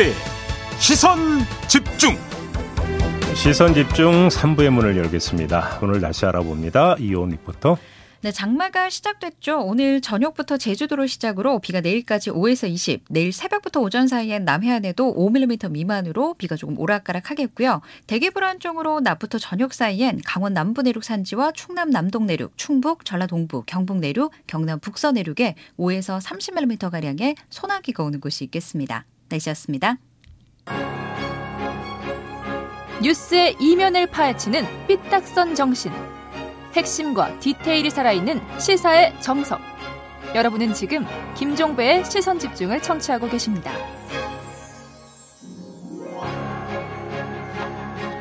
[0.00, 0.14] 김종배
[0.78, 1.18] 시선
[1.68, 2.16] 집중
[3.34, 5.80] 시선 집중 3부의 문을 열겠습니다.
[5.82, 6.96] 오늘 날씨 알아봅니다.
[6.98, 7.76] 이온 리포터.
[8.22, 9.60] 네, 장마가 시작됐죠.
[9.60, 16.34] 오늘 저녁부터 제주도를 시작으로 비가 내일까지 5에서 20, 내일 새벽부터 오전 사이엔 남해안에도 5mm 미만으로
[16.34, 17.80] 비가 조금 오락가락하겠고요.
[18.06, 23.64] 대기 불안정으로 낮부터 저녁 사이엔 강원 남부 내륙 산지와 충남 남동 내륙, 충북, 전라 동부,
[23.66, 29.04] 경북 내륙, 경남 북서 내륙에 5에서 30mm 가량의 소나기가 오는 곳이 있겠습니다.
[29.30, 29.96] 날씨였습니다.
[33.02, 35.90] 뉴스의 이면을 파헤치는 삐딱선 정신.
[36.74, 39.60] 핵심과 디테일이 살아있는 시사의 정석.
[40.34, 41.04] 여러분은 지금
[41.34, 43.72] 김종배의 시선 집중을 청취하고 계십니다.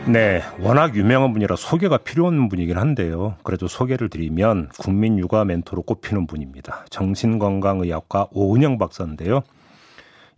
[0.07, 3.35] 네, 워낙 유명한 분이라 소개가 필요한 분이긴 한데요.
[3.43, 6.85] 그래도 소개를 드리면 국민 육아 멘토로 꼽히는 분입니다.
[6.89, 9.43] 정신건강의학과 오은영 박사인데요.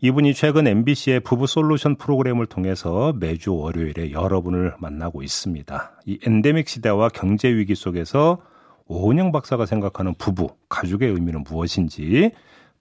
[0.03, 5.91] 이분이 최근 MBC의 부부 솔루션 프로그램을 통해서 매주 월요일에 여러분을 만나고 있습니다.
[6.07, 8.39] 이 엔데믹 시대와 경제 위기 속에서
[8.87, 12.31] 오은영 박사가 생각하는 부부, 가족의 의미는 무엇인지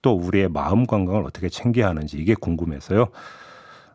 [0.01, 3.09] 또 우리의 마음 건강을 어떻게 챙겨야 하는지 이게 궁금해서요.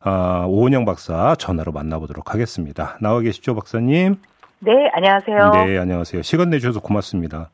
[0.02, 2.96] 아, 오은영 박사 전화로 만나보도록 하겠습니다.
[3.00, 4.14] 나와 계시죠, 박사님?
[4.60, 5.50] 네, 안녕하세요.
[5.64, 6.22] 네, 안녕하세요.
[6.22, 7.50] 시간 내주셔서 고맙습니다.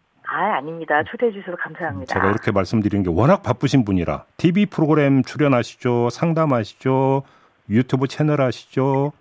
[0.62, 1.02] 아, 아닙니다.
[1.04, 2.14] 초대해 주셔서 감사합니다.
[2.14, 7.22] 제가 이렇게 말씀드리는 게 워낙 바쁘신 분이라 TV 프로그램 출연하시죠, 상담하시죠,
[7.68, 9.12] 유튜브 채널 하시죠,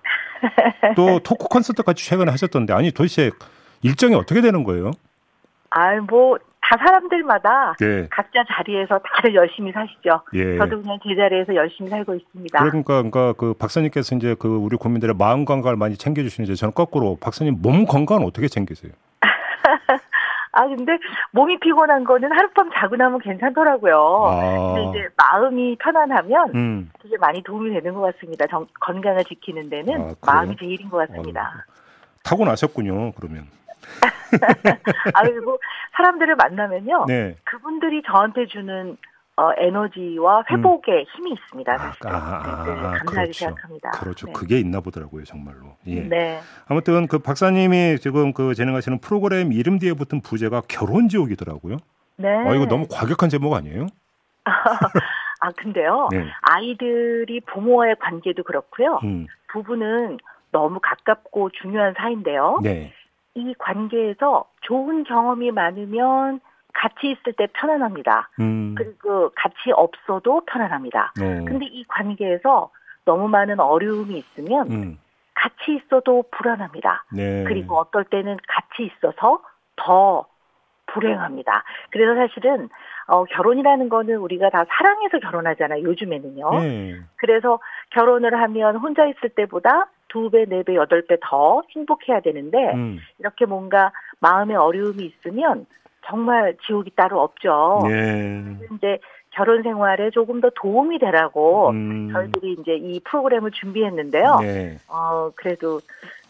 [0.96, 3.32] 또 토크 콘서트 같이 최근에 하셨던데 아니 도대체
[3.82, 4.92] 일정이 어떻게 되는 거예요?
[5.72, 8.08] 아, 뭐, 다 사람들마다 네.
[8.12, 10.22] 각자 자리에서 다들 열심히 사시죠.
[10.34, 10.58] 예.
[10.58, 12.60] 저도 그냥 제 자리에서 열심히 살고 있습니다.
[12.60, 17.62] 그러니까, 그러니까 그 박사님께서 이제 그 우리 국민들의 마음 건강을 많이 챙겨주시는데 저는 거꾸로 박사님
[17.62, 18.92] 몸 건강은 어떻게 챙기세요?
[20.54, 20.98] 아, 근데
[21.32, 24.26] 몸이 피곤한 거는 하룻밤 자고 나면 괜찮더라고요.
[24.28, 24.74] 아.
[24.74, 26.92] 근데 이제 마음이 편안하면 음.
[27.02, 28.46] 되게 많이 도움이 되는 것 같습니다.
[28.48, 30.16] 정- 건강을 지키는 데는 아?
[30.26, 31.66] 마음이 제일인 것 같습니다.
[32.24, 33.14] 타고 나셨군요.
[33.14, 33.48] 그러면.
[35.14, 35.58] 아, 그리고
[35.96, 37.06] 사람들을 만나면요.
[37.08, 37.36] 네.
[37.44, 38.98] 그분들이 저한테 주는
[39.38, 41.74] 어, 에너지와 회복에 힘이 있습니다.
[41.74, 42.12] 아, 사실은.
[42.12, 43.34] 아, 아, 네, 아, 감사하게 그렇죠.
[43.34, 43.92] 생각합니다.
[43.92, 44.28] 그렇죠.
[44.28, 44.34] 네.
[44.34, 45.78] 그게 있나 보더라고요, 정말로.
[45.88, 46.02] 예.
[46.02, 46.40] 네.
[46.68, 51.78] 아무튼 그 박사님이 지금 그 진행하시는 프로그램 이름 뒤에 붙은 부제가 결혼 지옥이더라고요.
[52.18, 52.30] 네.
[52.30, 53.88] 아, 이거 너무 과격한 제목 아니에요?
[54.46, 56.10] 아, 근데요.
[56.12, 56.28] 네.
[56.42, 59.00] 아이들이 부모와의 관계도 그렇고요.
[59.04, 59.28] 음.
[59.52, 60.20] 부부는
[60.52, 62.60] 너무 가깝고 중요한 사이인데요.
[62.62, 62.94] 네.
[63.34, 66.42] 이 관계에서 좋은 경험이 많으면
[66.74, 68.30] 같이 있을 때 편안합니다.
[68.40, 68.76] 음.
[68.78, 71.14] 그리고 같이 없어도 편안합니다.
[71.20, 71.46] 어.
[71.46, 72.72] 근데 이 관계에서
[73.06, 75.00] 너무 많은 어려움이 있으면 음.
[75.34, 77.06] 같이 있어도 불안합니다.
[77.12, 77.44] 네.
[77.46, 79.42] 그리고 어떨 때는 같이 있어서
[79.76, 80.26] 더
[80.88, 81.64] 불행합니다.
[81.90, 82.70] 그래서 사실은
[83.08, 85.84] 어, 결혼이라는 거는 우리가 다 사랑해서 결혼하잖아요.
[85.84, 86.60] 요즘에는요.
[86.60, 86.96] 네.
[87.16, 87.60] 그래서
[87.92, 93.00] 결혼을 하면 혼자 있을 때보다 두 배, 네 배, 여덟 배 더 행복해야 되는데 음.
[93.20, 95.66] 이렇게 뭔가 마음에 어려움이 있으면
[96.06, 97.84] 정말 지옥이 따로 없죠.
[97.88, 98.44] 네.
[98.76, 99.00] 이제
[99.32, 102.12] 결혼 생활에 조금 더 도움이 되라고 음.
[102.12, 104.40] 저희들이 이제 이 프로그램을 준비했는데요.
[104.42, 104.78] 네.
[104.88, 105.80] 어, 그래도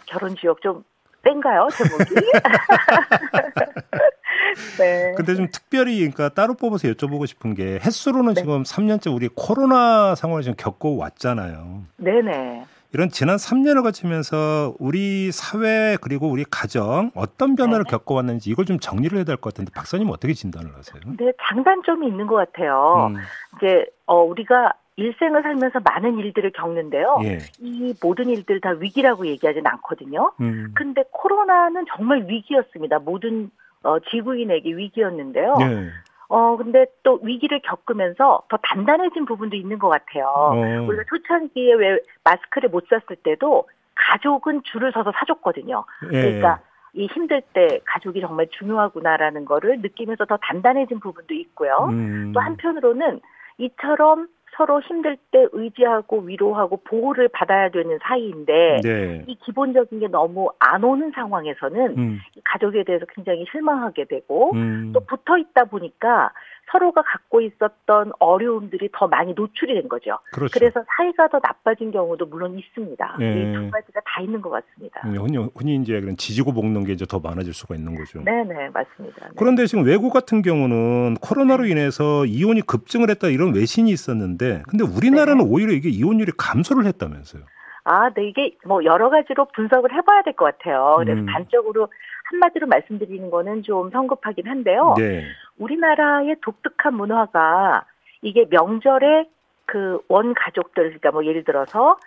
[0.06, 0.84] 결혼 지역 좀
[1.24, 2.16] 뺀가요, 제목이?
[4.80, 5.14] 네.
[5.16, 8.42] 근데 좀 특별히 그러니까 따로 뽑아서 여쭤보고 싶은 게 횟수로는 네.
[8.42, 11.84] 지금 3년째 우리 코로나 상황을 지금 겪고 왔잖아요.
[11.98, 12.66] 네네.
[12.94, 17.92] 이런 지난 3년을 거치면서 우리 사회 그리고 우리 가정 어떤 변화를 네.
[17.92, 21.02] 겪어왔는지 이걸 좀 정리를 해야 될 것 같은데 박사님 어떻게 진단을 하세요?
[21.04, 23.12] 근데 장단점이 있는 것 같아요.
[23.12, 23.18] 음,
[23.58, 27.20] 이제, 어, 우리가 일생을 살면서 많은 일들을 겪는데요.
[27.24, 27.40] 예.
[27.60, 30.34] 이 모든 일들 다 위기라고 얘기하진 않거든요.
[30.42, 33.00] 음, 근데 코로나는 정말 위기였습니다.
[33.00, 33.50] 모든
[33.84, 35.56] 어, 지구인에게 위기였는데요.
[35.62, 35.90] 예.
[36.32, 40.28] 어, 근데 또 위기를 겪으면서 더 단단해진 부분도 있는 것 같아요.
[40.28, 40.56] 어,
[40.88, 45.84] 우리가 초창기에 왜 마스크를 못 샀을 때도 가족은 줄을 서서 사줬거든요.
[46.14, 46.22] 예.
[46.22, 46.62] 그러니까
[46.94, 51.88] 이 힘들 때 가족이 정말 중요하구나라는 거를 느끼면서 더 단단해진 부분도 있고요.
[51.90, 53.20] 음, 또 한편으로는
[53.58, 59.24] 이처럼 서로 힘들 때 의지하고 위로하고 보호를 받아야 되는 사이인데 네.
[59.28, 64.92] 이 기본적인 게 너무 안 오는 상황에서는 음, 이 가족에 대해서 굉장히 실망하게 되고 음,
[64.94, 66.32] 또 붙어 있다 보니까
[66.72, 70.18] 서로가 갖고 있었던 어려움들이 더 많이 노출이 된 거죠.
[70.32, 70.52] 그렇죠.
[70.58, 73.18] 그래서 사이가 더 나빠진 경우도 물론 있습니다.
[73.22, 73.26] 예.
[73.42, 75.02] 이두 가지가 다 있는 것 같습니다.
[75.06, 78.22] 음, 흔히, 흔히 이제 그런 지지고 볶는 게 이제 더 많아질 수가 있는 거죠.
[78.24, 79.26] 네네 맞습니다.
[79.28, 79.32] 네.
[79.38, 85.46] 그런데 지금 외국 같은 경우는 코로나로 인해서 이혼이 급증을 했다 이런 외신이 있었는데 근데 우리나라는
[85.46, 85.52] 네.
[85.52, 87.44] 오히려 이게 이혼율이 감소를 했다면서요.
[87.84, 90.98] 아, 네, 이게 뭐 여러 가지로 분석을 해봐야 될 것 같아요.
[91.00, 91.26] 그래서 음.
[91.26, 91.88] 단적으로
[92.32, 94.96] 한마디로 말씀드리는 거는 좀 성급하긴 한데요.
[94.98, 95.24] 네.
[95.60, 97.86] 우리나라의 독특한 문화가
[98.22, 99.30] 이게 명절에
[99.66, 101.98] 그 원 가족들 그러니까 뭐 예를 들어서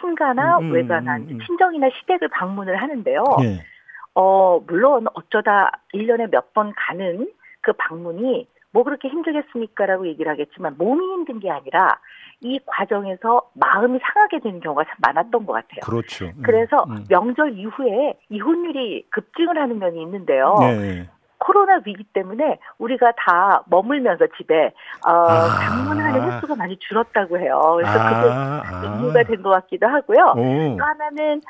[0.00, 1.38] 친가나 음, 음, 외가나 음, 음.
[1.46, 3.22] 친정이나 시댁을 방문을 하는데요.
[3.42, 3.64] 예.
[4.14, 7.30] 어, 물론 어쩌다 1년에 몇 번 가는
[7.62, 11.98] 그 방문이 뭐 그렇게 힘들겠습니까라고 얘기를 하겠지만 몸이 힘든 게 아니라
[12.40, 15.80] 이 과정에서 마음이 상하게 되는 경우가 참 많았던 것 같아요.
[15.82, 16.26] 그렇죠.
[16.26, 17.04] 음, 그래서 음.
[17.08, 20.56] 명절 이후에 이혼율이 급증을 하는 면이 있는데요.
[20.60, 21.08] 네.
[21.38, 24.72] 코로나 위기 때문에 우리가 다 머물면서 집에
[25.04, 25.48] 어, 아.
[25.60, 27.60] 방문하는 횟수가 많이 줄었다고 해요.
[27.76, 30.34] 그래서 그게 아, 이유가 된 것 같기도 하고요.
[30.36, 30.76] 오.
[30.78, 31.40] 또 하나는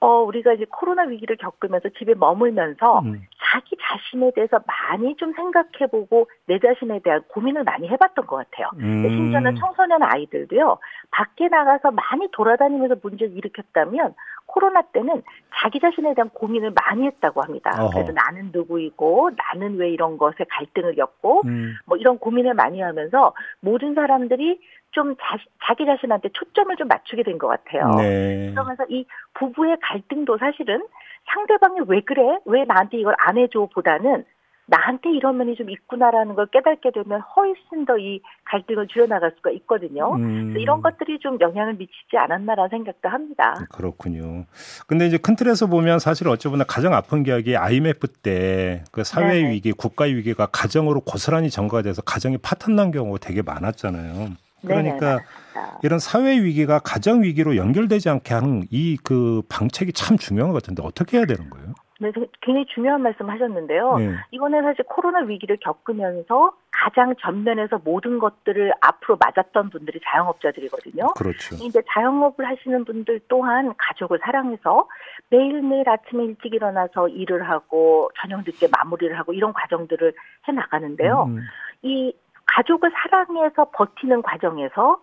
[0.00, 3.22] 어, 우리가 이제 코로나 위기를 겪으면서 집에 머물면서 음.
[3.52, 8.70] 자기 자신에 대해서 많이 좀 생각해보고 내 자신에 대한 고민을 많이 해봤던 것 같아요.
[8.78, 9.02] 음.
[9.08, 10.78] 심지어는 청소년 아이들도요,
[11.10, 14.14] 밖에 나가서 많이 돌아다니면서 문제를 일으켰다면,
[14.52, 15.22] 코로나 때는
[15.54, 17.70] 자기 자신에 대한 고민을 많이 했다고 합니다.
[17.78, 17.90] 어허.
[17.92, 21.74] 그래서 나는 누구이고, 나는 왜 이런 것에 갈등을 겪고, 음.
[21.86, 24.60] 뭐 이런 고민을 많이 하면서 모든 사람들이
[24.92, 25.14] 좀
[25.60, 27.94] 자, 기 자신한테 초점을 좀 맞추게 된 것 같아요.
[27.96, 28.50] 네.
[28.50, 30.84] 그러면서 이 부부의 갈등도 사실은
[31.32, 32.38] 상대방이 왜 그래?
[32.44, 33.68] 왜 나한테 이걸 안 해줘?
[33.72, 34.24] 보다는
[34.70, 40.14] 나한테 이런 면이 좀 있구나라는 걸 깨닫게 되면 훨씬 더 이 갈등을 줄여나갈 수가 있거든요.
[40.14, 40.54] 음.
[40.58, 43.54] 이런 것들이 좀 영향을 미치지 않았나라는 생각도 합니다.
[43.72, 44.44] 그렇군요.
[44.86, 49.50] 근데 이제 큰 틀에서 보면 사실 어쩌보나 가장 아픈 기억이 IMF 때 그 사회 네네.
[49.50, 54.14] 위기, 국가 위기가 가정으로 고스란히 전가가 돼서 가정이 파탄난 경우가 되게 많았잖아요.
[54.14, 55.06] 네네, 그러니까
[55.54, 55.80] 맞습니다.
[55.82, 60.82] 이런 사회 위기가 가정 위기로 연결되지 않게 하는 이 그 방책이 참 중요한 것 같은데
[60.84, 61.69] 어떻게 해야 되는 거예요?
[62.00, 63.96] 네, 굉장히 중요한 말씀 하셨는데요.
[63.98, 64.14] 네.
[64.30, 71.08] 이거는 사실 코로나 위기를 겪으면서 가장 전면에서 모든 것들을 앞으로 맞았던 분들이 자영업자들이거든요.
[71.14, 71.56] 그렇죠.
[71.62, 74.88] 이제 자영업을 하시는 분들 또한 가족을 사랑해서
[75.28, 80.14] 매일매일 아침에 일찍 일어나서 일을 하고 저녁 늦게 마무리를 하고 이런 과정들을
[80.48, 81.24] 해 나가는데요.
[81.24, 81.40] 음,
[81.82, 82.14] 이
[82.46, 84.98] 가족을 사랑해서 버티는 과정에서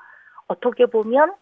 [0.47, 1.35] 어떻게 보면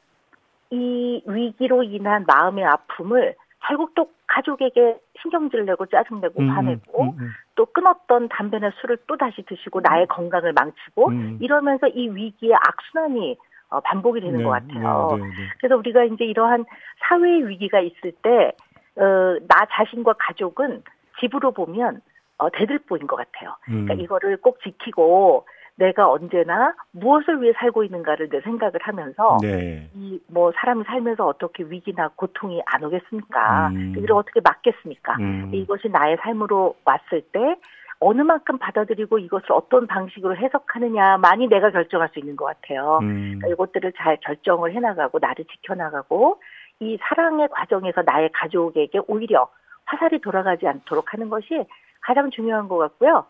[0.72, 3.36] 이 위기로 인한 마음의 아픔을
[3.68, 9.18] 결국 또 가족에게 신경질 내고 짜증내고 음, 화내고 음, 음, 또 끊었던 담배나 술을 또
[9.18, 11.38] 다시 드시고 나의 건강을 망치고 음.
[11.42, 13.38] 이러면서 이 위기의 악순환이
[13.70, 15.18] 어, 반복이 되는 네, 것 같아요.
[15.18, 15.34] 네, 네, 네.
[15.60, 16.66] 그래서 우리가 이제 이러한
[17.00, 18.52] 사회의 위기가 있을 때,
[18.96, 20.84] 어, 나 자신과 가족은
[21.20, 22.02] 집으로 보면,
[22.38, 23.56] 어, 대들보인 것 같아요.
[23.70, 23.86] 음.
[23.86, 29.89] 그러니까 이거를 꼭 지키고, 내가 언제나 무엇을 위해 살고 있는가를 내 생각을 하면서, 네.
[29.94, 33.69] 이, 뭐, 사람이 살면서 어떻게 위기나 고통이 안 오겠습니까?
[33.69, 33.94] 음.
[33.98, 35.16] 이걸 어떻게 막겠습니까?
[35.19, 35.51] 음.
[35.54, 37.57] 이것이 나의 삶으로 왔을 때,
[38.00, 43.00] 어느 만큼 받아들이고 이것을 어떤 방식으로 해석하느냐만이 내가 결정할 수 있는 것 같아요.
[43.01, 43.39] 음.
[43.39, 46.42] 그러니까 이것들을 잘 결정을 해나가고 나를 지켜나가고
[46.81, 49.48] 이 사랑의 과정에서 나의 가족에게 오히려
[49.86, 51.66] 화살이 돌아가지 않도록 하는 것이
[52.01, 53.25] 가장 중요한 것 같고요.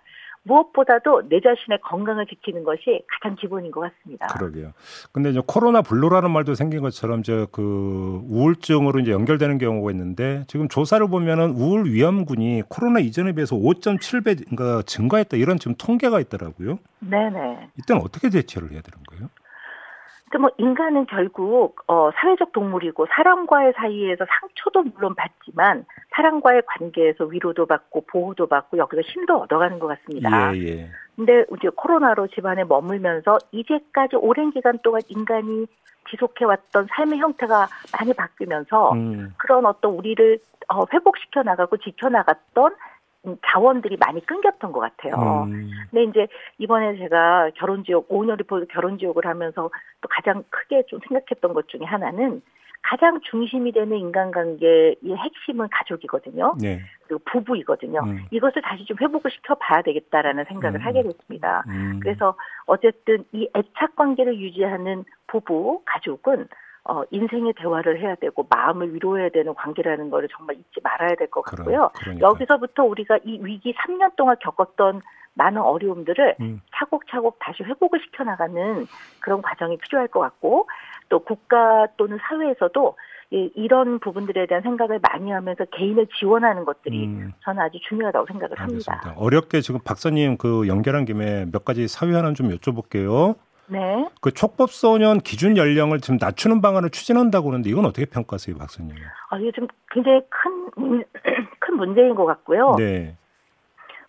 [0.46, 4.28] 무엇보다도 내 자신의 건강을 지키는 것이 가장 기본인 것 같습니다.
[4.28, 4.74] 그러게요.
[5.12, 11.06] 근데 이제 코로나 블루라는 말도 생긴 것처럼 저그 우울증으로 이제 연결되는 경우가 있는데 지금 조사를
[11.08, 16.80] 보면은 우울 위험군이 코로나 이전에 비해서 5.7배 그러니까 증가했다 이런 지금 통계가 있더라고요.
[17.00, 17.70] 네네.
[17.80, 19.30] 이때는 어떻게 대처를 해야 되는 거예요?
[20.32, 25.86] 그뭐 인간은 결국 어 사회적 동물이고 사람과의 사이에서 상처도 물론 받지만
[26.16, 30.56] 사람과의 관계에서 위로도 받고 보호도 받고 여기서 힘도 얻어가는 것 같습니다.
[30.56, 30.90] 예, 예.
[31.16, 35.68] 근데 이제 코로나로 집안에 머물면서 이제까지 오랜 기간 동안 인간이
[36.10, 39.34] 지속해왔던 삶의 형태가 많이 바뀌면서 음.
[39.38, 42.78] 그런 어떤 우리를 어, 회복시켜 나가고 지켜 나갔던 음,
[43.46, 45.44] 자원들이 많이 끊겼던 것 같아요.
[45.48, 45.70] 음.
[45.90, 46.28] 근데 이제
[46.58, 49.70] 이번에 제가 결혼 지옥 오년 리포트 결혼 지옥을 하면서
[50.02, 52.42] 또 가장 크게 좀 생각했던 것 중에 하나는
[52.88, 56.56] 가장 중심이 되는 인간관계의 핵심은 가족이거든요.
[56.62, 56.82] 네.
[57.08, 58.00] 그리고 부부이거든요.
[58.06, 58.26] 음.
[58.30, 60.86] 이것을 다시 좀 회복을 시켜봐야 되겠다라는 생각을 음.
[60.86, 61.64] 하게 됐습니다.
[61.68, 62.00] 음.
[62.02, 62.36] 그래서
[62.68, 66.48] 어쨌든 이 애착 관계를 유지하는 부부, 가족은
[66.88, 71.42] 어, 인생의 대화를 해야 되고 마음을 위로해야 되는 관계라는 거를 정말 잊지 말아야 될 것
[71.42, 71.90] 같고요.
[71.96, 72.28] 그러니까.
[72.28, 75.02] 여기서부터 우리가 이 위기 3년 동안 겪었던
[75.34, 76.62] 많은 어려움들을 음.
[76.76, 78.86] 차곡차곡 다시 회복을 시켜나가는
[79.20, 80.70] 그런 과정이 필요할 것 같고
[81.10, 82.96] 또 국가 또는 사회에서도
[83.32, 87.34] 이- 이런 부분들에 대한 생각을 많이 하면서 개인을 지원하는 것들이 음.
[87.44, 88.94] 저는 아주 중요하다고 생각을 합니다.
[88.94, 89.20] 알겠습니다.
[89.20, 93.36] 어렵게 지금 박사님 그 연결한 김에 몇 가지 사회 하나 좀 여쭤볼게요.
[93.68, 94.08] 네.
[94.22, 98.96] 그 촉법 소년 기준 연령을 지금 낮추는 방안을 추진한다고 하는데 이건 어떻게 평가하세요, 박사님?
[99.30, 101.06] 아, 이게 좀 굉장히 큰, 문-
[101.60, 102.76] 큰 문제인 것 같고요.
[102.78, 103.16] 네.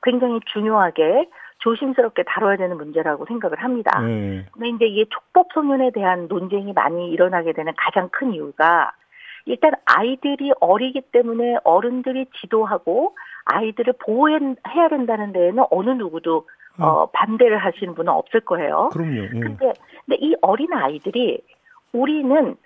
[0.03, 3.99] 굉장히 중요하게 조심스럽게 다뤄야 되는 문제라고 생각을 합니다.
[4.01, 4.47] 네.
[4.53, 8.93] 근데 이제 이게 촉법 소년에 대한 논쟁이 많이 일어나게 되는 가장 큰 이유가
[9.47, 16.47] 일단 아이들이 어리기 때문에 어른들이 지도하고 아이들을 보호해야 된다는 데에는 어느 누구도
[16.79, 18.91] 어, 반대를 하시는 분은 없을 거예요.
[18.93, 19.23] 그럼요.
[19.23, 19.29] 예.
[19.29, 19.73] 근데,
[20.05, 21.43] 근데 이 어린 아이들이
[21.93, 22.57] 우리는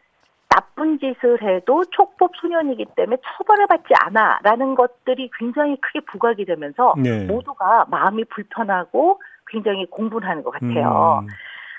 [0.48, 7.24] 나쁜 짓을 해도 촉법 소년이기 때문에 처벌을 받지 않아라는 것들이 굉장히 크게 부각이 되면서 네.
[7.24, 11.20] 모두가 마음이 불편하고 굉장히 공분하는 것 같아요.
[11.22, 11.28] 음.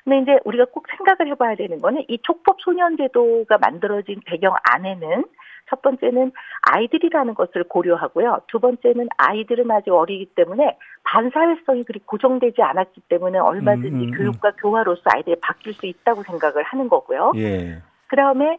[0.03, 5.25] 근데 이제 우리가 꼭 생각을 해봐야 되는 거는 이 촉법 소년 제도가 만들어진 배경 안에는
[5.69, 6.31] 첫 번째는
[6.63, 8.41] 아이들이라는 것을 고려하고요.
[8.47, 14.11] 두 번째는 아이들은 아직 어리기 때문에 반사회성이 그리 고정되지 않았기 때문에 얼마든지 음, 음, 음.
[14.11, 17.31] 교육과 교화로서 아이들이 바뀔 수 있다고 생각을 하는 거고요.
[17.35, 17.81] 예.
[18.07, 18.57] 그 다음에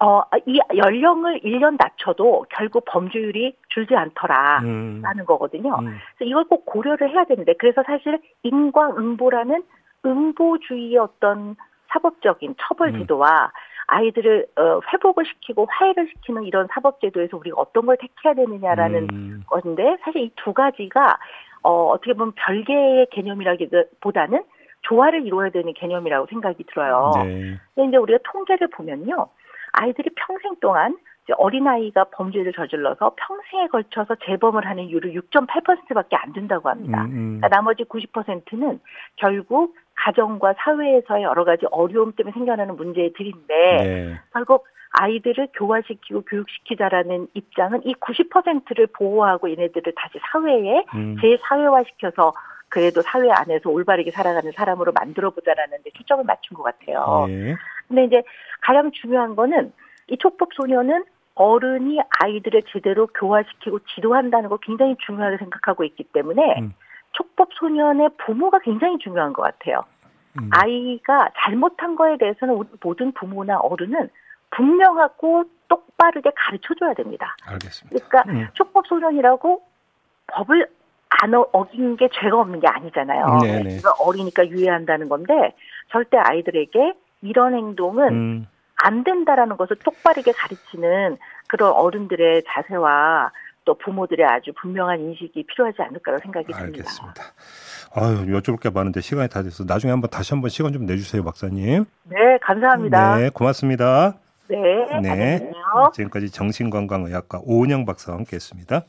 [0.00, 5.24] 어, 이 연령을 1년 낮춰도 결국 범죄율이 줄지 않더라라는 음.
[5.24, 5.78] 거거든요.
[5.78, 5.96] 음.
[6.16, 9.62] 그래서 이걸 꼭 고려를 해야 되는데 그래서 사실 인과응보라는
[10.04, 11.56] 응보주의의 어떤
[11.88, 12.98] 사법적인 처벌 음.
[13.00, 13.50] 제도와
[13.86, 19.42] 아이들을 어, 회복을 시키고 화해를 시키는 이런 사법 제도에서 우리가 어떤 걸 택해야 되느냐라는 음.
[19.46, 21.18] 건데 사실 이 두 가지가
[21.62, 24.44] 어, 어떻게 보면 별개의 개념이라기보다는
[24.82, 27.10] 조화를 이루어야 되는 개념이라고 생각이 들어요.
[27.24, 27.58] 네.
[27.74, 29.28] 근데 이제 우리가 통계를 보면요.
[29.72, 30.96] 아이들이 평생 동안
[31.32, 37.04] 어린아이가 범죄를 저질러서 평생에 걸쳐서 재범을 하는 이율은 6.8%밖에 안 된다고 합니다.
[37.04, 37.40] 음, 음.
[37.40, 38.80] 그러니까 나머지 90%는
[39.16, 44.20] 결국 가정과 사회에서의 여러 가지 어려움 때문에 생겨나는 문제들인데 네.
[44.32, 51.16] 결국 아이들을 교화시키고 교육시키자라는 입장은 이 90%를 보호하고 얘네들을 다시 사회에 음.
[51.20, 52.32] 재사회화시켜서
[52.68, 57.26] 그래도 사회 안에서 올바르게 살아가는 사람으로 만들어 보자라는 데 초점을 맞춘 것 같아요.
[57.28, 57.56] 예.
[57.88, 58.22] 근데 이제
[58.60, 59.72] 가장 중요한 거는
[60.08, 66.74] 이 촉법 소녀는 어른이 아이들을 제대로 교화시키고 지도한다는 거 굉장히 중요하게 생각하고 있기 때문에 음.
[67.14, 69.84] 촉법 소년의 부모가 굉장히 중요한 것 같아요.
[70.38, 70.50] 음.
[70.52, 74.10] 아이가 잘못한 거에 대해서는 우리 모든 부모나 어른은
[74.50, 77.36] 분명하고 똑바르게 가르쳐줘야 됩니다.
[77.46, 78.06] 알겠습니다.
[78.08, 78.48] 그러니까 음.
[78.54, 79.62] 촉법 소년이라고
[80.28, 80.68] 법을
[81.22, 83.38] 안 어- 어긴 게 죄가 없는 게 아니잖아요.
[83.42, 83.62] 네네.
[83.62, 85.54] 그러니까 어리니까 유예한다는 건데
[85.90, 88.46] 절대 아이들에게 이런 행동은 음.
[88.76, 91.16] 안 된다라는 것을 똑바르게 가르치는
[91.48, 93.30] 그런 어른들의 자세와
[93.64, 96.64] 또 부모들의 아주 분명한 인식이 필요하지 않을까라고 생각이 듭니다.
[96.64, 97.22] 알겠습니다.
[97.94, 101.84] 아유, 여쭤볼 게 많은데 시간이 다 돼서 나중에 한번 다시 한번 시간 좀 내주세요, 박사님.
[102.04, 103.18] 네, 감사합니다.
[103.18, 104.14] 네, 고맙습니다.
[104.48, 104.56] 네,
[105.02, 105.38] 네.
[105.38, 105.52] 계세요.
[105.94, 108.82] 지금까지 정신건강의학과 오은영 박사와 함께했습니다.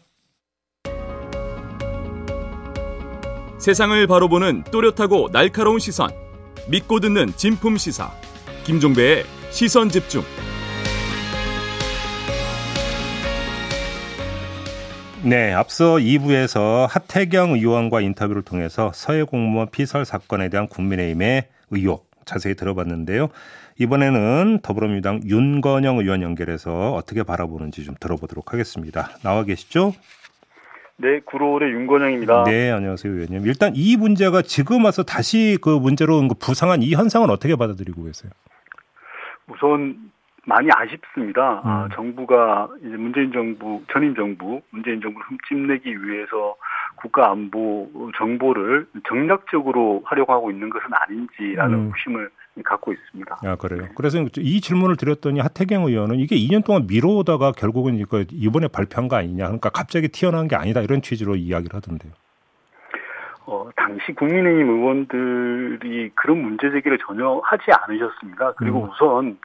[3.59, 6.09] 세상을 바로 보는 또렷하고 날카로운 시선.
[6.69, 8.11] 믿고 듣는 진품 시사.
[8.65, 10.21] 김종배의 시선 집중.
[15.27, 22.53] 네, 앞서 2부에서 하태경 의원과 인터뷰를 통해서 서해 공무원 피살 사건에 대한 국민의힘의 의혹 자세히
[22.53, 23.29] 들어봤는데요.
[23.79, 29.17] 이번에는 더불어민주당 윤건영 의원 연결해서 어떻게 바라보는지 좀 들어보도록 하겠습니다.
[29.23, 29.95] 나와 계시죠?
[30.97, 32.43] 네, 구로울의 윤건영입니다.
[32.43, 33.47] 네, 안녕하세요, 의원님.
[33.47, 38.31] 일단 이 문제가 지금 와서 다시 그 문제로 부상한 이 현상은 어떻게 받아들이고 계세요?
[39.49, 40.11] 우선
[40.45, 41.61] 많이 아쉽습니다.
[41.63, 41.95] 아, 음.
[41.95, 46.55] 정부가 이제 문재인 정부, 전임 정부, 문재인 정부를 흠집내기 위해서
[46.95, 51.91] 국가 안보 정보를 정략적으로 하려고 하고 있는 것은 아닌지라는 음.
[51.93, 52.29] 의심을
[52.63, 53.39] 갖고 있습니다.
[53.43, 53.89] 아, 그래요.
[53.95, 59.17] 그래서 이 질문을 드렸더니 하태경 의원은 이게 2년 동안 미뤄오다가 결국은 이거 이번에 발표한 거
[59.17, 59.45] 아니냐.
[59.45, 60.79] 그러니까 갑자기 튀어나온 게 아니다.
[60.81, 62.13] 이런 취지로 이야기를 하던데요.
[63.47, 68.53] 어, 당시 국민의힘 의원들이 그런 문제 제기를 전혀 하지 않으셨습니다.
[68.53, 68.89] 그리고 음.
[68.89, 69.37] 우선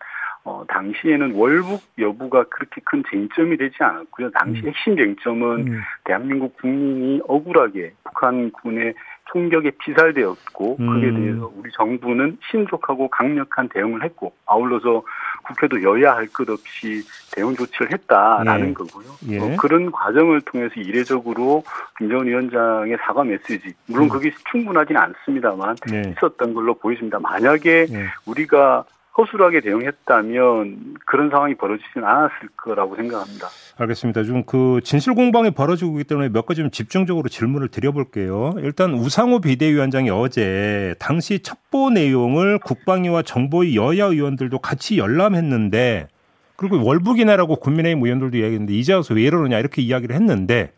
[0.44, 4.30] 어, 당시에는 월북 여부가 그렇게 큰 쟁점이 되지 않았고요.
[4.30, 4.68] 당시 음.
[4.68, 5.80] 핵심 쟁점은 음.
[6.04, 8.94] 대한민국 국민이 억울하게 북한군의
[9.32, 11.00] 총격에 피살되었고 음.
[11.00, 15.02] 그에 대해서 우리 정부는 신속하고 강력한 대응을 했고 아울러서
[15.44, 17.02] 국회도 여야 할 것 없이
[17.35, 18.75] 대응 조치를 했다라는 예.
[18.75, 19.06] 거고요.
[19.28, 19.38] 예.
[19.38, 21.64] 어, 그런 과정을 통해서 이례적으로
[21.99, 24.09] 김정은 위원장의 사과 메시지 물론 음.
[24.09, 26.14] 그게 충분하지는 않습니다만 네.
[26.16, 27.18] 있었던 걸로 보여집니다.
[27.20, 28.06] 만약에 네.
[28.26, 28.85] 우리가
[29.19, 33.49] 허술하게 대응했다면 그런 상황이 벌어지지는 않았을 거라고 생각합니다.
[33.79, 34.23] 알겠습니다.
[34.23, 38.55] 지금 그 진실 공방이 벌어지고 있기 때문에 몇 가지 좀 집중적으로 질문을 드려볼게요.
[38.59, 46.09] 일단 우상호 비대위원장이 어제 당시 첩보 내용을 국방위와 정보위 여야 의원들도 같이 열람했는데
[46.57, 50.73] 그리고 월북이나라고 국민의힘 의원들도 이야기했는데 이제 와서 왜 이러느냐 이렇게 이야기를 했는데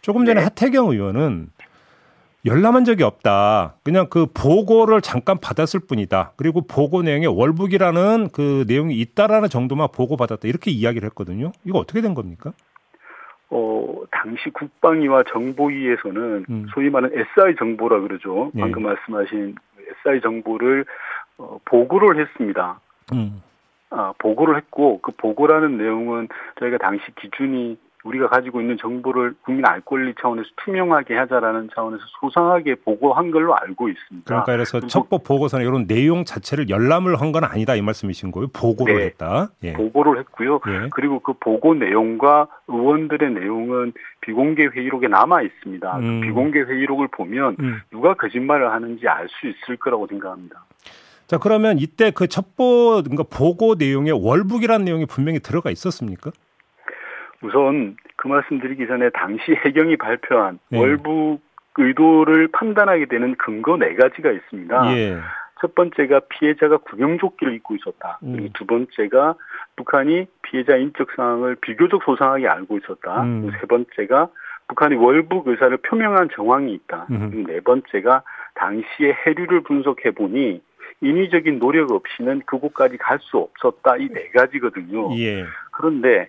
[0.00, 0.44] 조금 전에 네.
[0.44, 1.48] 하태경 의원은
[2.46, 3.76] 열람한 적이 없다.
[3.82, 6.32] 그냥 그 보고를 잠깐 받았을 뿐이다.
[6.36, 10.46] 그리고 보고 내용에 월북이라는 그 내용이 있다라는 정도만 보고 받았다.
[10.46, 11.52] 이렇게 이야기를 했거든요.
[11.64, 12.52] 이거 어떻게 된 겁니까?
[13.48, 16.66] 어, 당시 국방위와 정보위에서는 음.
[16.74, 18.50] 소위 말하는 SI 정보라 그러죠.
[18.56, 18.60] 예.
[18.60, 19.54] 방금 말씀하신
[20.00, 20.84] SI 정보를
[21.38, 22.80] 어, 보고를 했습니다.
[23.12, 23.42] 음.
[23.90, 29.80] 아, 보고를 했고 그 보고라는 내용은 저희가 당시 기준이 우리가 가지고 있는 정보를 국민 알
[29.80, 34.24] 권리 차원에서 투명하게 하자라는 차원에서 소상하게 보고한 걸로 알고 있습니다.
[34.26, 38.46] 그러니까 그래서 첩보 보고서는 이런 내용 자체를 열람을 한 건 아니다 이 말씀이신 거예요.
[38.52, 39.04] 보고를 네.
[39.06, 39.48] 했다.
[39.64, 39.72] 예.
[39.72, 40.60] 보고를 했고요.
[40.68, 40.88] 예.
[40.92, 45.98] 그리고 그 보고 내용과 의원들의 내용은 비공개 회의록에 남아 있습니다.
[45.98, 46.20] 음.
[46.20, 47.80] 그 비공개 회의록을 보면 음.
[47.90, 50.64] 누가 거짓말을 하는지 알 수 있을 거라고 생각합니다.
[51.26, 56.30] 자 그러면 이때 그 첩보 그러니까 보고 내용에 월북이라는 내용이 분명히 들어가 있었습니까?
[57.44, 60.78] 우선 그 말씀드리기 전에 당시 해경이 발표한 네.
[60.78, 61.40] 월북
[61.76, 64.96] 의도를 판단하게 되는 근거 네 가지가 있습니다.
[64.96, 65.18] 예.
[65.60, 68.18] 첫 번째가 피해자가 구명조끼를 입고 있었다.
[68.22, 68.32] 음.
[68.32, 69.34] 그리고 두 번째가
[69.76, 73.22] 북한이 피해자 인적 사항을 비교적 소상하게 알고 있었다.
[73.24, 73.50] 음.
[73.60, 74.28] 세 번째가
[74.68, 77.06] 북한이 월북 의사를 표명한 정황이 있다.
[77.10, 77.30] 음.
[77.30, 78.22] 그리고 네 번째가
[78.54, 80.62] 당시의 해류를 분석해 보니
[81.00, 83.96] 인위적인 노력 없이는 그곳까지 갈 수 없었다.
[83.96, 85.16] 이 네 가지거든요.
[85.18, 85.44] 예.
[85.72, 86.28] 그런데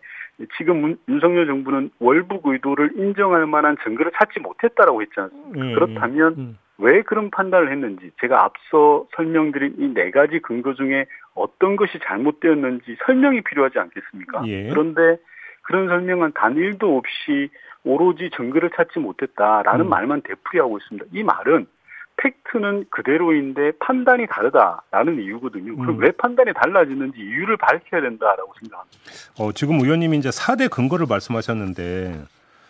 [0.58, 5.60] 지금 문- 윤석열 정부는 월북 의도를 인정할 만한 증거를 찾지 못했다라고 했지 않습니까?
[5.66, 5.74] 음.
[5.76, 6.58] 그렇다면 음.
[6.78, 12.98] 왜 그런 판단을 했는지 제가 앞서 설명드린 이 네 가지 근거 중에 어떤 것이 잘못되었는지
[13.06, 14.46] 설명이 필요하지 않겠습니까?
[14.48, 14.70] 예.
[14.70, 15.18] 그런데
[15.62, 17.50] 그런 설명은 단 1도 없이
[17.86, 19.90] 오로지 증거를 찾지 못했다라는 음.
[19.90, 21.06] 말만 되풀이하고 있습니다.
[21.14, 21.66] 이 말은
[22.26, 25.76] 팩트는 그대로인데 판단이 다르다라는 이유거든요.
[25.78, 26.02] 그럼 음.
[26.02, 28.98] 왜 판단이 달라지는지 이유를 밝혀야 된다라고 생각합니다.
[29.40, 32.22] 어, 지금 의원님이 이제 4대 근거를 말씀하셨는데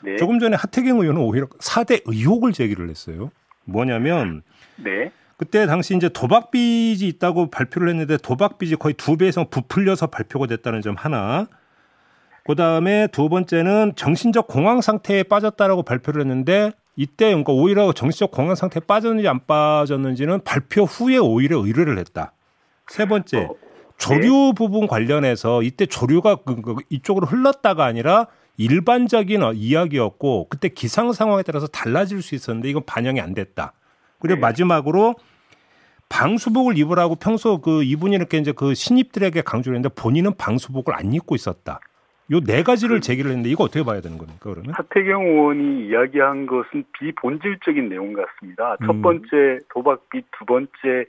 [0.03, 0.15] 네.
[0.17, 3.31] 조금 전에 하태경 의원은 오히려 4대 의혹을 제기를 했어요.
[3.65, 4.41] 뭐냐면
[4.75, 5.11] 네.
[5.37, 10.07] 그때 당시 이제 도박 빚이 있다고 발표를 했는데 도박 빚이 거의 두 배 이상 부풀려서
[10.07, 11.47] 발표가 됐다는 점 하나.
[12.45, 18.55] 그 다음에 두 번째는 정신적 공황 상태에 빠졌다라고 발표를 했는데 이때 그러니까 오히려 정신적 공황
[18.55, 22.33] 상태에 빠졌는지 안 빠졌는지는 발표 후에 오히려 의뢰를 했다.
[22.87, 23.55] 세 번째 어,
[23.97, 31.11] 조류 부분 관련해서 이때 조류가 그- 그- 이쪽으로 흘렀다가 아니라 일반적인 어, 이야기였고 그때 기상
[31.11, 33.73] 상황에 따라서 달라질 수 있었는데 이건 반영이 안 됐다.
[34.19, 34.41] 그리고 네.
[34.41, 35.15] 마지막으로
[36.07, 41.35] 방수복을 입으라고 평소 그 이분이 이렇게 이제 그 신입들에게 강조를 했는데 본인은 방수복을 안 입고
[41.35, 41.79] 있었다.
[42.31, 44.73] 요 네 가지를 제기를 했는데 이거 어떻게 봐야 되는 겁니까 그러면?
[44.73, 48.77] 하태경 의원이 이야기한 것은 비본질적인 내용 같습니다.
[48.81, 48.85] 음.
[48.87, 51.05] 첫 번째 도박빚, 두 번째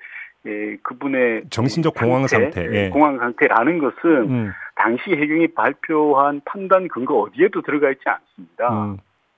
[0.46, 2.88] 예, 그분의 정신적 공황 상태, 예.
[2.90, 8.84] 공황 상태라는 것은 음, 당시 해경이 발표한 판단 근거 어디에도 들어가 있지 않습니다.
[8.84, 8.96] 음.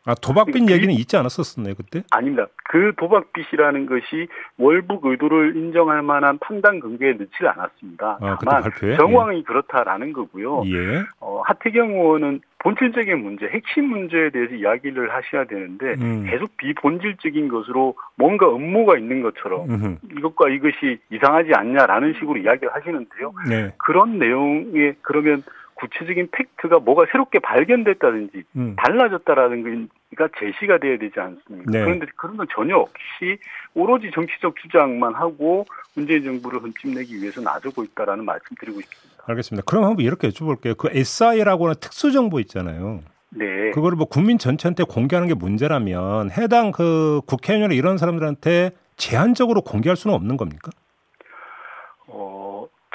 [0.08, 2.02] 아 도박빚 그- 얘기는 있지 않았었나요 그때?
[2.10, 2.46] 아닙니다.
[2.64, 8.18] 그 도박빚이라는 것이 월북 의도를 인정할 만한 판단 근거에 넣지 않았습니다.
[8.22, 8.62] 아, 다만?
[8.96, 10.62] 정황이 그렇다라는 거고요.
[10.66, 11.02] 예.
[11.20, 16.26] 어, 하태경 의원은 본질적인 문제, 핵심 문제에 대해서 이야기를 하셔야 되는데 음.
[16.28, 19.96] 계속 비본질적인 것으로 뭔가 음모가 있는 것처럼 음흠.
[20.18, 23.32] 이것과 이것이 이상하지 않냐라는 식으로 이야기를 하시는데요.
[23.48, 23.72] 네.
[23.76, 25.42] 그런 내용에 그러면
[25.78, 28.76] 구체적인 팩트가 뭐가 새롭게 발견됐다든지 음.
[28.76, 31.70] 달라졌다라는 가 제시가 돼야 되지 않습니까?
[31.70, 31.84] 네.
[31.84, 33.38] 그런데 그런 건 전혀 없이
[33.74, 39.24] 오로지 정치적 주장만 하고 문재인 정부를 흠집내기 위해서 놔주고 있다라는 말씀드리고 싶습니다.
[39.26, 39.64] 알겠습니다.
[39.66, 40.76] 그럼 한번 이렇게 여쭤볼게요.
[40.76, 43.00] 그 SI라고 하는 특수정보 있잖아요.
[43.30, 43.70] 네.
[43.72, 50.14] 그거를 뭐 국민 전체한테 공개하는 게 문제라면 해당 그 국회의원이나 이런 사람들한테 제한적으로 공개할 수는
[50.14, 50.70] 없는 겁니까?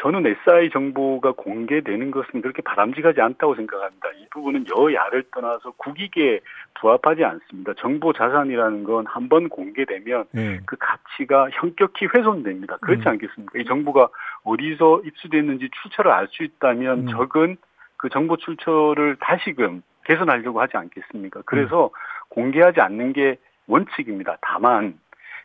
[0.03, 4.09] 어, 저는 SI 정보가 공개되는 것은 그렇게 바람직하지 않다고 생각합니다.
[4.17, 6.41] 이 부분은 여야를 떠나서 국익에
[6.79, 7.73] 부합하지 않습니다.
[7.77, 10.59] 정보 자산이라는 건 한 번 공개되면 예.
[10.65, 12.77] 그 가치가 현격히 훼손됩니다.
[12.77, 13.07] 그렇지 음.
[13.07, 13.59] 않겠습니까?
[13.59, 14.09] 이 정보가
[14.43, 17.07] 어디서 입수됐는지 출처를 알 수 있다면 음.
[17.07, 17.57] 적은
[17.97, 21.41] 그 정보 출처를 다시금 개선하려고 하지 않겠습니까?
[21.45, 21.89] 그래서 음.
[22.29, 23.37] 공개하지 않는 게
[23.67, 24.37] 원칙입니다.
[24.41, 24.99] 다만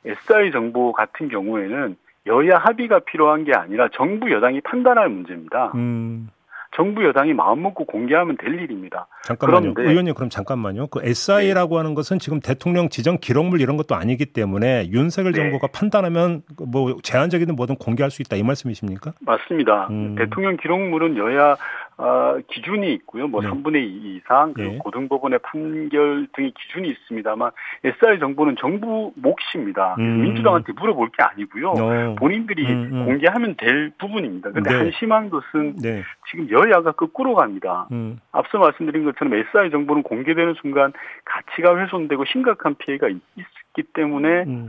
[0.04, 5.72] SI 정보 같은 경우에는 여야 합의가 필요한 게 아니라 정부 여당이 판단할 문제입니다.
[5.74, 6.28] 음.
[6.76, 9.06] 정부 여당이 마음먹고 공개하면 될 일입니다.
[9.24, 9.72] 잠깐만요.
[9.72, 10.88] 그런데- 의원님 그럼 잠깐만요.
[10.88, 15.40] 그 SI라고 하는 것은 지금 대통령 지정 기록물 이런 것도 아니기 때문에 윤석열 네.
[15.40, 19.12] 정부가 판단하면 뭐 제한적이든 뭐든 공개할 수 있다 이 말씀이십니까?
[19.20, 19.88] 맞습니다.
[19.90, 20.14] 음.
[20.16, 21.56] 대통령 기록물은 여야
[22.00, 23.26] 아, 기준이 있고요.
[23.26, 23.48] 뭐 네.
[23.48, 24.78] 3분의 2 이상 그리고 네.
[24.78, 27.50] 고등법원의 판결 등의 기준이 있습니다만
[27.82, 29.96] SI 정보는 정부 몫입니다.
[29.98, 30.22] 음.
[30.22, 31.70] 민주당한테 물어볼 게 아니고요.
[31.70, 32.14] 어.
[32.14, 33.04] 본인들이 음, 음.
[33.06, 34.50] 공개하면 될 부분입니다.
[34.50, 34.76] 그런데 네.
[34.76, 36.04] 한심한 것은 네.
[36.30, 37.88] 지금 여야가 거꾸로 갑니다.
[37.90, 38.20] 음.
[38.30, 40.92] 앞서 말씀드린 것처럼 SI 정보는 공개되는 순간
[41.24, 44.68] 가치가 훼손되고 심각한 피해가 있- 있기 때문에 음.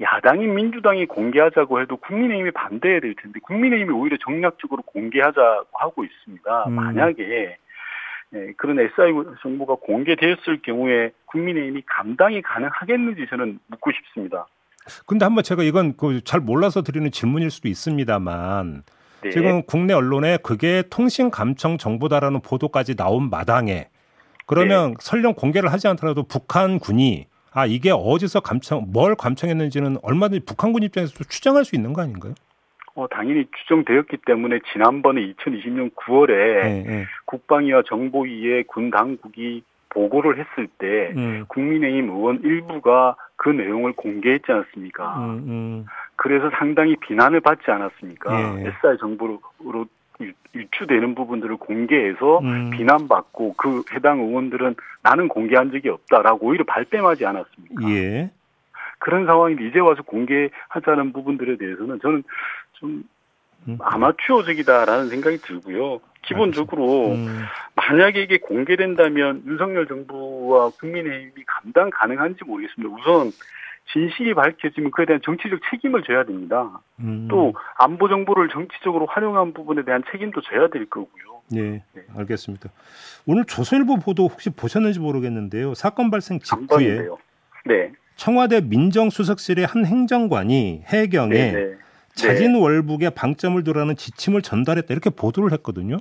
[0.00, 6.64] 야당인 민주당이 공개하자고 해도 국민의힘이 반대해야 될 텐데 국민의힘이 오히려 정략적으로 공개하자고 하고 있습니다.
[6.66, 6.72] 음.
[6.72, 7.56] 만약에
[8.34, 14.46] 예, 그런 SI 정보가 공개되었을 경우에 국민의힘이 감당이 가능하겠는지 저는 묻고 싶습니다.
[15.06, 18.82] 근데 한번 제가 이건 그 잘 몰라서 드리는 질문일 수도 있습니다만
[19.22, 19.30] 네.
[19.30, 23.88] 지금 국내 언론에 그게 통신 감청 정보다라는 보도까지 나온 마당에
[24.46, 24.96] 그러면 네.
[25.00, 31.64] 설령 공개를 하지 않더라도 북한군이 아 이게 어디서 감청 뭘 감청했는지는 얼마든지 북한군 입장에서도 추정할
[31.64, 32.34] 수 있는 거 아닌가요?
[32.94, 37.06] 어, 당연히 추정되었기 때문에 지난번에 2020년 9월에 예, 예.
[37.24, 45.18] 국방위와 정보위에 군 당국이 보고를 했을 때 음, 국민의힘 의원 일부가 그 내용을 공개했지 않았습니까?
[45.18, 45.86] 음, 음.
[46.16, 48.60] 그래서 상당히 비난을 받지 않았습니까?
[48.60, 48.68] 예.
[48.68, 49.40] SI 정보로
[50.24, 52.70] 유- 유추되는 부분들을 공개해서 음.
[52.70, 57.88] 비난받고 그 해당 의원들은 나는 공개한 적이 없다라고 오히려 발뺌하지 않았습니까?
[57.90, 58.30] 예.
[58.98, 62.22] 그런 상황인데 이제 와서 공개하자는 부분들에 대해서는 저는
[62.74, 63.04] 좀
[63.68, 63.78] 음.
[63.80, 66.00] 아마추어적이다라는 생각이 들고요.
[66.22, 67.42] 기본적으로 음,
[67.74, 72.94] 만약에 이게 공개된다면 윤석열 정부와 국민의힘이 감당 가능한지 모르겠습니다.
[72.94, 73.32] 우선
[73.92, 76.80] 진실이 밝혀지면 그에 대한 정치적 책임을 져야 됩니다.
[77.00, 77.28] 음.
[77.30, 81.42] 또 안보 정보를 정치적으로 활용한 부분에 대한 책임도 져야 될 거고요.
[81.54, 81.82] 예, 네.
[82.16, 82.70] 알겠습니다.
[83.26, 85.74] 오늘 조선일보 보도 혹시 보셨는지 모르겠는데요.
[85.74, 87.08] 사건 발생 직후에.
[87.66, 87.92] 네.
[88.16, 91.52] 청와대 민정수석실의 한 행정관이 해경에 네.
[91.52, 91.76] 네.
[92.14, 95.96] 자진 월북에 방점을 두라는 지침을 전달했다 이렇게 보도를 했거든요.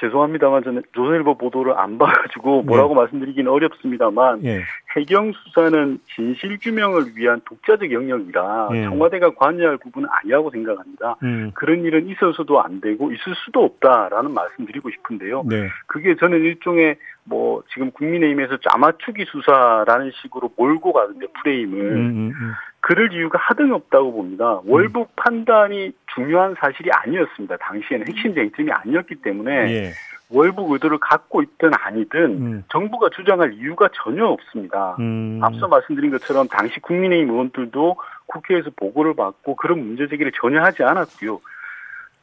[0.00, 4.62] 죄송합니다만 저는 조선일보 보도를 안 봐가지고 뭐라고 말씀드리기는 어렵습니다만 예,
[4.96, 8.84] 해경 수사는 진실 규명을 위한 독자적 영역이라 예.
[8.84, 11.16] 청와대가 관여할 부분은 아니라고 생각합니다.
[11.22, 15.44] 음, 그런 일은 있어서도 안 되고 있을 수도 없다라는 말씀드리고 싶은데요.
[15.46, 22.32] 네, 그게 저는 일종의 뭐 지금 국민의힘에서 짜맞추기 수사라는 식으로 몰고 가는데 프레임을 음, 음,
[22.34, 22.52] 음.
[22.80, 24.60] 그럴 이유가 하등 없다고 봅니다.
[24.64, 27.58] 월북 판단이 중요한 사실이 아니었습니다.
[27.58, 29.92] 당시에는 핵심 쟁점이 아니었기 때문에 예,
[30.30, 34.96] 월북 의도를 갖고 있든 아니든 음, 정부가 주장할 이유가 전혀 없습니다.
[35.00, 40.84] 음, 앞서 말씀드린 것처럼 당시 국민의힘 의원들도 국회에서 보고를 받고 그런 문제 제기를 전혀 하지
[40.84, 41.40] 않았고요.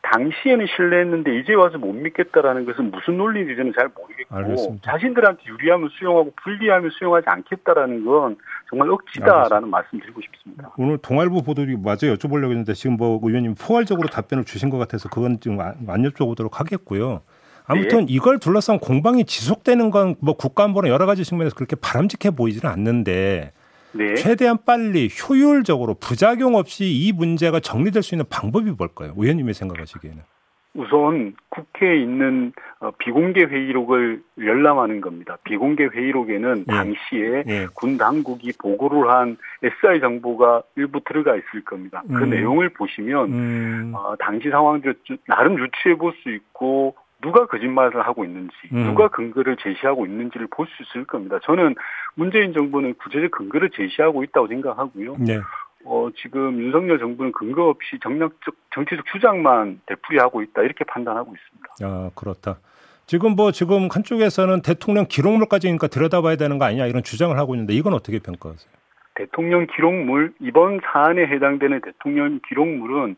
[0.02, 4.90] 당시에는 신뢰했는데 이제 와서 못 믿겠다라는 것은 무슨 논리인지 저는 잘 모르겠고 알겠습니다.
[4.92, 8.38] 자신들한테 유리하면 수용하고 불리하면 수용하지 않겠다라는 건
[8.70, 10.72] 정말 억지다라는 말씀 드리고 싶습니다.
[10.78, 15.42] 오늘 동아일보 보도를 마저 여쭤보려고 했는데 지금 뭐 의원님 포괄적으로 답변을 주신 것 같아서 그건
[15.42, 17.22] 좀안 여쭤보도록 하겠고요.
[17.68, 23.52] 아무튼 이걸 둘러싼 공방이 지속되는 건 뭐 국가안보나 여러 가지 측면에서 그렇게 바람직해 보이지는 않는데
[23.94, 24.16] 네.
[24.16, 29.14] 최대한 빨리 효율적으로 부작용 없이 이 문제가 정리될 수 있는 방법이 뭘까요?
[29.18, 30.22] 의원님이 생각하시기에는.
[30.76, 35.38] 우선 국회에 있는 어, 비공개 회의록을 열람하는 겁니다.
[35.44, 36.72] 비공개 회의록에는 예.
[36.72, 37.68] 당시에 예.
[37.74, 42.04] 군 당국이 보고를 한 SI 정보가 일부 들어가 있을 겁니다.
[42.08, 42.30] 그 음.
[42.30, 48.24] 내용을 보시면 음, 어, 당시 상황들을 쭉 나름 유추해 볼 수 있고 누가 거짓말을 하고
[48.26, 48.84] 있는지 음.
[48.86, 51.40] 누가 근거를 제시하고 있는지를 볼 수 있을 겁니다.
[51.44, 51.76] 저는
[52.16, 55.16] 문재인 정부는 구체적 근거를 제시하고 있다고 생각하고요.
[55.20, 55.40] 네.
[55.86, 61.68] 어, 지금 윤석열 정부는 근거 없이 정략적 정치적 주장만 되풀이하고 있다 이렇게 판단하고 있습니다.
[61.84, 62.60] 아, 그렇다.
[63.06, 67.94] 지금 뭐 지금 한쪽에서는 대통령 기록물까지니까 들여다봐야 되는 거 아니냐 이런 주장을 하고 있는데 이건
[67.94, 68.70] 어떻게 평가하세요?
[69.16, 73.16] 대통령 기록물 이번 사안에 해당되는 대통령 기록물은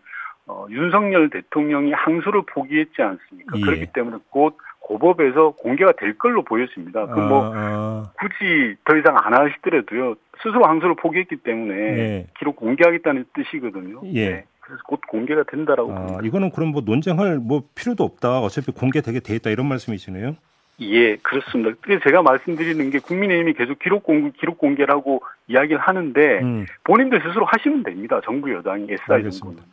[0.50, 3.58] 어, 윤석열 대통령이 항소를 포기했지 않습니까?
[3.58, 3.62] 예.
[3.62, 7.06] 그렇기 때문에 곧 고법에서 공개가 될 걸로 보여집니다.
[7.06, 12.28] 그뭐 아, 굳이 더 이상 안 하시더라도요 스스로 항소를 포기했기 때문에 예.
[12.40, 14.02] 기록 공개하겠다는 뜻이거든요.
[14.06, 14.30] 예.
[14.30, 16.20] 네, 그래서 곧 공개가 된다라고 아, 봅니다.
[16.24, 18.40] 이거는 그럼 뭐 논쟁할 뭐 필요도 없다.
[18.40, 20.36] 어차피 공개되게 돼 있다 이런 말씀이시네요.
[20.82, 21.78] 예, 그렇습니다.
[21.82, 26.66] 그래서 제가 말씀드리는 게 국민의힘이 계속 기록 공개, 기록 공개라고 이야기를 하는데 음.
[26.86, 28.22] 본인들 스스로 하시면 됩니다.
[28.24, 29.30] 정부 여당이 SI.
[29.30, 29.64] 정부는.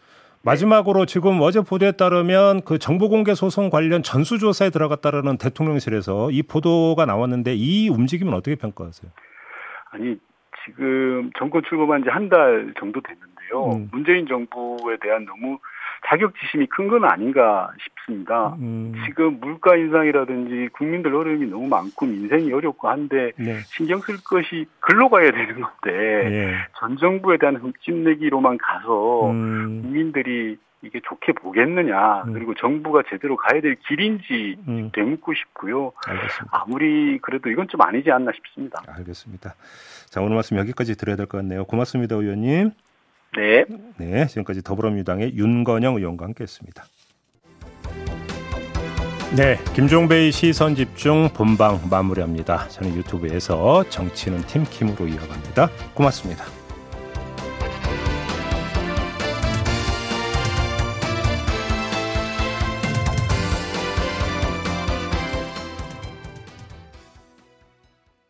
[0.46, 6.42] 마지막으로 지금 어제 보도에 따르면 그 정보 공개 소송 관련 전수 조사에 들어갔다라는 대통령실에서 이
[6.44, 9.10] 보도가 나왔는데 이 움직임은 어떻게 평가하세요?
[9.90, 10.16] 아니
[10.64, 13.72] 지금 정권 출범한 지 한 달 정도 됐는데요.
[13.74, 13.88] 음.
[13.92, 15.58] 문재인 정부에 대한 너무
[16.08, 18.54] 자격지심이 큰 건 아닌가 싶 습니다.
[18.60, 23.58] 음, 지금 물가 인상이라든지 국민들 어려움이 너무 많고 민생이 어렵고 한데 네.
[23.66, 26.54] 신경 쓸 것이 글로 가야 되는 건데 예.
[26.78, 32.32] 전 정부에 대한 흠집내기로만 가서 음, 국민들이 이게 좋게 보겠느냐 음.
[32.32, 35.92] 그리고 정부가 제대로 가야 될 길인지 음, 되묻고 싶고요.
[36.06, 36.46] 알겠습니다.
[36.50, 38.82] 아무리 그래도 이건 좀 아니지 않나 싶습니다.
[38.86, 39.54] 알겠습니다.
[40.08, 41.64] 자, 오늘 말씀 여기까지 드려야 될 것 같네요.
[41.64, 42.70] 고맙습니다, 의원님.
[43.36, 43.64] 네.
[43.98, 46.84] 네, 지금까지 더불어민주당의 윤건영 의원과 함께했습니다.
[49.36, 52.68] 네, 김종배의 시선 집중 본방 마무리합니다.
[52.68, 55.68] 저는 유튜브에서 정치는 팀킴으로 이어갑니다.
[55.92, 56.46] 고맙습니다.